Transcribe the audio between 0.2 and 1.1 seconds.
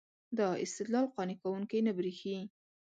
دا استدلال